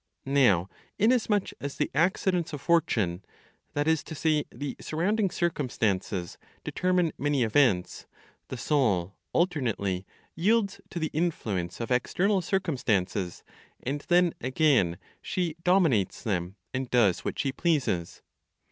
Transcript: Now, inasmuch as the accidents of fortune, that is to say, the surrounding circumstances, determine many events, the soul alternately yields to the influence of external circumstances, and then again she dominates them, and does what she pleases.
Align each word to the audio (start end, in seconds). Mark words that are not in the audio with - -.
Now, 0.25 0.67
inasmuch 0.97 1.51
as 1.59 1.75
the 1.75 1.91
accidents 1.93 2.53
of 2.53 2.61
fortune, 2.61 3.23
that 3.73 3.87
is 3.87 4.03
to 4.05 4.15
say, 4.15 4.45
the 4.51 4.75
surrounding 4.81 5.29
circumstances, 5.29 6.39
determine 6.63 7.11
many 7.19 7.43
events, 7.43 8.07
the 8.47 8.57
soul 8.57 9.13
alternately 9.31 10.07
yields 10.35 10.81
to 10.89 10.97
the 10.97 11.11
influence 11.13 11.79
of 11.79 11.91
external 11.91 12.41
circumstances, 12.41 13.43
and 13.83 14.01
then 14.07 14.33
again 14.41 14.97
she 15.21 15.55
dominates 15.63 16.23
them, 16.23 16.55
and 16.73 16.89
does 16.89 17.19
what 17.23 17.37
she 17.37 17.51
pleases. 17.51 18.23